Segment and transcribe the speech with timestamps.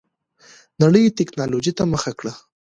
[0.81, 2.33] نړۍ ټيکنالوجۍ ته مخه کړه.